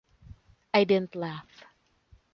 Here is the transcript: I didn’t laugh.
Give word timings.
I 0.73 0.83
didn’t 0.83 1.13
laugh. 1.15 1.63